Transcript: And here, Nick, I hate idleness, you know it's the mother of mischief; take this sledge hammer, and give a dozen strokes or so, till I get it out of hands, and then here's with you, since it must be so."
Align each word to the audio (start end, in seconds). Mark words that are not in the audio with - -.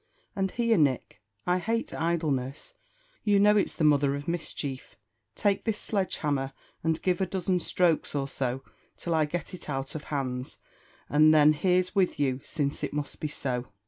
And 0.35 0.49
here, 0.49 0.79
Nick, 0.79 1.21
I 1.45 1.59
hate 1.59 1.93
idleness, 1.93 2.73
you 3.23 3.37
know 3.37 3.55
it's 3.55 3.75
the 3.75 3.83
mother 3.83 4.15
of 4.15 4.27
mischief; 4.27 4.95
take 5.35 5.63
this 5.63 5.77
sledge 5.77 6.17
hammer, 6.17 6.53
and 6.83 6.99
give 7.03 7.21
a 7.21 7.27
dozen 7.27 7.59
strokes 7.59 8.15
or 8.15 8.27
so, 8.27 8.63
till 8.97 9.13
I 9.13 9.25
get 9.25 9.53
it 9.53 9.69
out 9.69 9.93
of 9.93 10.05
hands, 10.05 10.57
and 11.07 11.31
then 11.35 11.53
here's 11.53 11.93
with 11.93 12.19
you, 12.19 12.41
since 12.43 12.83
it 12.83 12.93
must 12.93 13.19
be 13.19 13.27
so." 13.27 13.67